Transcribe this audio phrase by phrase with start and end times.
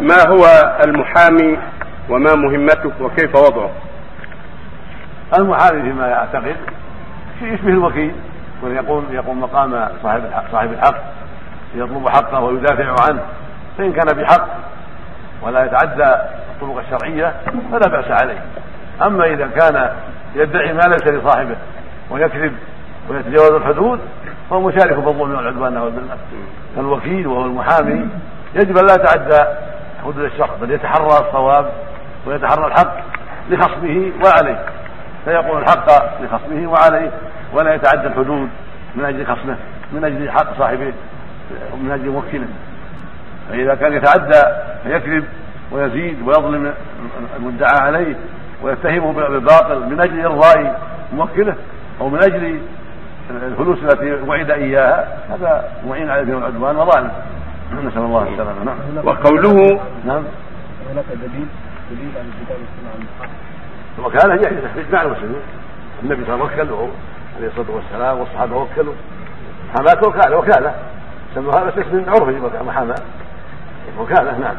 [0.00, 0.44] ما هو
[0.84, 1.58] المحامي
[2.10, 3.70] وما مهمته وكيف وضعه؟
[5.38, 6.56] المحامي فيما يعتقد
[7.38, 8.14] في اسمه الوكيل
[8.62, 10.96] ويقوم يقوم مقام صاحب صاحب الحق
[11.74, 13.20] يطلب حقه ويدافع عنه
[13.78, 14.48] فإن كان بحق
[15.42, 16.14] ولا يتعدى
[16.54, 17.34] الطرق الشرعية
[17.72, 18.38] فلا بأس عليه.
[19.02, 19.90] أما إذا كان
[20.34, 21.56] يدعي ما ليس لصاحبه
[22.10, 22.52] ويكذب
[23.10, 24.00] ويتجاوز الحدود
[24.50, 26.16] فهو مشارك في الظلم والعدوان والذله
[26.76, 28.08] فالوكيل وهو المحامي
[28.54, 29.44] يجب أن لا يتعدى
[30.02, 31.72] حدود الشخص بل يتحرى الصواب
[32.26, 32.96] ويتحرى الحق
[33.50, 34.64] لخصمه وعليه.
[35.24, 35.86] فيقول الحق
[36.22, 37.10] لخصمه وعليه
[37.52, 38.48] ولا يتعدى الحدود
[38.94, 39.56] من أجل خصمه
[39.92, 40.92] من أجل حق صاحبه
[41.72, 42.46] ومن أجل موكله.
[43.50, 44.42] فإذا كان يتعدى
[44.82, 45.24] فيكذب
[45.72, 46.74] ويزيد ويظلم
[47.36, 48.16] المدعى عليه
[48.62, 50.80] ويتهمه بالباطل من أجل إرضاء
[51.12, 51.54] موكله
[52.00, 52.60] أو من أجل
[53.30, 57.10] الفلوس التي وعد إياها هذا معين على الاثم والعدوان وظالم.
[57.72, 58.64] نسأل الله السلامة.
[58.64, 59.06] نعم.
[59.06, 60.24] وقوله نعم.
[60.92, 61.46] هناك دليل
[61.90, 63.30] دليل على الكتاب والسنة عن الحق
[63.98, 65.40] الوكاله هي إجماع المسلمين.
[66.02, 66.90] النبي صلى الله عليه وسلم وكل
[67.36, 68.94] عليه الصلاة والسلام والصحابة وكلوا.
[69.78, 70.74] حماة وكالة وكالة.
[71.34, 73.02] سموها بس اسم عرفي محاماه
[73.98, 74.56] وكالة نعم.